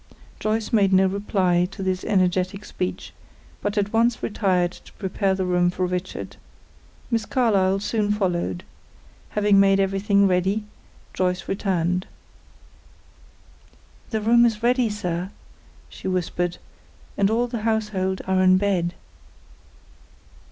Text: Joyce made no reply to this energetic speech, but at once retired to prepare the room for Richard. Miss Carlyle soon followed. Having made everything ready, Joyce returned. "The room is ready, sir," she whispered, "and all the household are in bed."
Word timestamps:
Joyce 0.39 0.73
made 0.73 0.91
no 0.91 1.05
reply 1.05 1.67
to 1.69 1.83
this 1.83 2.03
energetic 2.03 2.65
speech, 2.65 3.13
but 3.61 3.77
at 3.77 3.93
once 3.93 4.23
retired 4.23 4.71
to 4.71 4.91
prepare 4.93 5.35
the 5.35 5.45
room 5.45 5.69
for 5.69 5.85
Richard. 5.85 6.37
Miss 7.11 7.23
Carlyle 7.27 7.79
soon 7.79 8.11
followed. 8.11 8.63
Having 9.37 9.59
made 9.59 9.79
everything 9.79 10.27
ready, 10.27 10.63
Joyce 11.13 11.47
returned. 11.47 12.07
"The 14.09 14.21
room 14.21 14.43
is 14.43 14.63
ready, 14.63 14.89
sir," 14.89 15.29
she 15.87 16.07
whispered, 16.07 16.57
"and 17.15 17.29
all 17.29 17.45
the 17.45 17.61
household 17.61 18.23
are 18.25 18.41
in 18.41 18.57
bed." 18.57 18.95